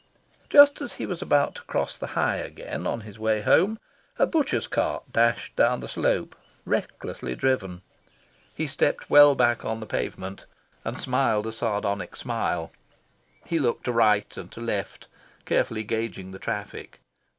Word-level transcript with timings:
Just 0.49 0.81
as 0.81 0.93
he 0.93 1.05
was 1.05 1.21
about 1.21 1.53
to 1.53 1.61
cross 1.61 1.95
the 1.95 2.07
High 2.17 2.37
again, 2.37 2.87
on 2.87 3.01
his 3.01 3.19
way 3.19 3.41
home, 3.41 3.77
a 4.17 4.25
butcher's 4.25 4.65
cart 4.65 5.03
dashed 5.13 5.55
down 5.55 5.79
the 5.79 5.87
slope, 5.87 6.35
recklessly 6.65 7.35
driven. 7.35 7.83
He 8.51 8.65
stepped 8.65 9.11
well 9.11 9.35
back 9.35 9.63
on 9.63 9.79
the 9.79 9.85
pavement, 9.85 10.47
and 10.83 10.97
smiled 10.97 11.45
a 11.45 11.51
sardonic 11.51 12.15
smile. 12.15 12.71
He 13.45 13.59
looked 13.59 13.83
to 13.83 13.91
right 13.91 14.35
and 14.37 14.51
to 14.53 14.59
left, 14.59 15.07
carefully 15.45 15.83
gauging 15.83 16.31
the 16.31 16.39
traffic. 16.39 16.99